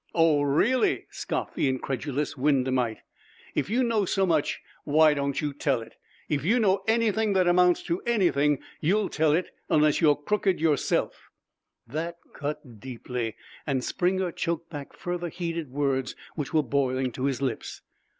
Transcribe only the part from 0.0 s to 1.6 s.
"Oh, really!" scoffed